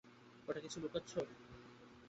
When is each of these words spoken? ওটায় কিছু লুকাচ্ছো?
ওটায় 0.47 0.63
কিছু 0.63 0.77
লুকাচ্ছো? 0.83 1.19